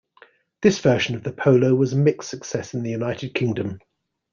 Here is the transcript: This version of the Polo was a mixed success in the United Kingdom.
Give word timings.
This 0.63 0.79
version 0.79 1.13
of 1.15 1.21
the 1.21 1.31
Polo 1.31 1.75
was 1.75 1.93
a 1.93 1.95
mixed 1.95 2.27
success 2.27 2.73
in 2.73 2.81
the 2.81 2.89
United 2.89 3.35
Kingdom. 3.35 3.77